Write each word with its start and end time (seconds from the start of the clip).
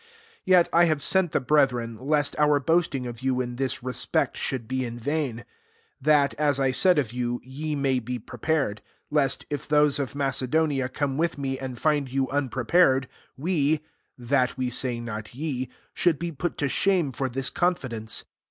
3 0.01 0.07
Yet 0.45 0.69
I 0.73 0.87
htfc 0.87 1.01
sent 1.01 1.31
the 1.31 1.39
brethren, 1.39 1.95
lest 2.01 2.35
oor 2.39 2.59
boasting 2.59 3.05
of 3.05 3.21
you 3.21 3.39
in 3.39 3.57
this 3.57 3.83
res 3.83 4.03
pect, 4.07 4.35
should 4.35 4.67
be 4.67 4.83
in 4.83 4.97
vain; 4.97 5.45
that, 6.01 6.33
as 6.39 6.59
I 6.59 6.71
said 6.71 6.97
of 6.97 7.13
you 7.13 7.39
J 7.43 7.49
ye 7.51 7.75
may 7.75 7.99
be 7.99 8.17
pre|>a^ 8.17 8.49
ed: 8.71 8.81
4 9.11 9.15
lest, 9.21 9.45
if 9.51 9.67
those 9.67 9.99
of 9.99 10.15
Macedo* 10.15 10.67
nia, 10.67 10.89
come 10.89 11.17
with 11.17 11.37
me, 11.37 11.59
and 11.59 11.77
find 11.77 12.11
yo« 12.11 12.25
unprepared, 12.31 13.07
we 13.37 13.81
(that 14.17 14.57
we 14.57 14.71
say 14.71 14.99
not 14.99 15.35
ye) 15.35 15.69
should 15.93 16.17
be 16.17 16.31
put 16.31 16.57
to 16.57 16.67
shane 16.67 17.11
for 17.11 17.29
this 17.29 17.51
confidence. 17.51 18.23